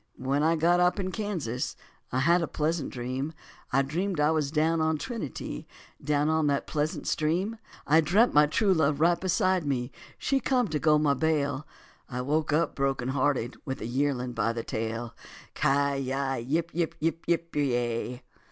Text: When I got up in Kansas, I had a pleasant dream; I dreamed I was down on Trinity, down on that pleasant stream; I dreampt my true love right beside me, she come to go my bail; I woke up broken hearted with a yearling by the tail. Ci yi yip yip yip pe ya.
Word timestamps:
When 0.17 0.41
I 0.41 0.55
got 0.55 0.79
up 0.79 0.99
in 0.99 1.11
Kansas, 1.11 1.75
I 2.11 2.21
had 2.21 2.41
a 2.41 2.47
pleasant 2.47 2.89
dream; 2.89 3.33
I 3.71 3.83
dreamed 3.83 4.19
I 4.19 4.31
was 4.31 4.49
down 4.49 4.81
on 4.81 4.97
Trinity, 4.97 5.67
down 6.03 6.27
on 6.27 6.47
that 6.47 6.65
pleasant 6.65 7.05
stream; 7.05 7.59
I 7.85 8.01
dreampt 8.01 8.33
my 8.33 8.47
true 8.47 8.73
love 8.73 8.99
right 8.99 9.21
beside 9.21 9.63
me, 9.63 9.91
she 10.17 10.39
come 10.39 10.67
to 10.69 10.79
go 10.79 10.97
my 10.97 11.13
bail; 11.13 11.67
I 12.09 12.21
woke 12.21 12.51
up 12.51 12.73
broken 12.73 13.09
hearted 13.09 13.57
with 13.63 13.79
a 13.79 13.85
yearling 13.85 14.33
by 14.33 14.53
the 14.53 14.63
tail. 14.63 15.13
Ci 15.53 15.97
yi 15.97 16.39
yip 16.39 16.71
yip 16.73 16.95
yip 16.99 17.51
pe 17.51 18.11
ya. 18.17 18.21